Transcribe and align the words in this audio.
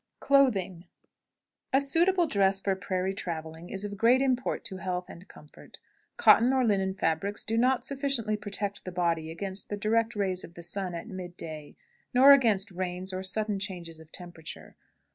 CLOTHING. 0.19 0.85
A 1.71 1.79
suitable 1.79 2.25
dress 2.25 2.59
for 2.59 2.75
prairie 2.75 3.13
traveling 3.13 3.69
is 3.69 3.85
of 3.85 3.97
great 3.99 4.19
import 4.19 4.63
to 4.63 4.77
health 4.77 5.05
and 5.07 5.27
comfort. 5.27 5.77
Cotton 6.17 6.51
or 6.53 6.65
linen 6.65 6.95
fabrics 6.95 7.43
do 7.43 7.55
not 7.55 7.85
sufficiently 7.85 8.35
protect 8.35 8.83
the 8.83 8.91
body 8.91 9.29
against 9.29 9.69
the 9.69 9.77
direct 9.77 10.15
rays 10.15 10.43
of 10.43 10.55
the 10.55 10.63
sun 10.63 10.95
at 10.95 11.05
midday, 11.07 11.75
nor 12.15 12.33
against 12.33 12.71
rains 12.71 13.13
or 13.13 13.21
sudden 13.21 13.59
changes 13.59 13.99
of 13.99 14.11
temperature. 14.11 14.75